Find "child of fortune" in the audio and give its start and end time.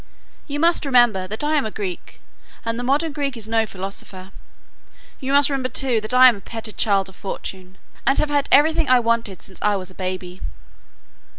6.75-7.77